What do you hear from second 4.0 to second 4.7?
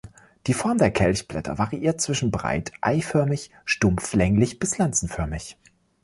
länglich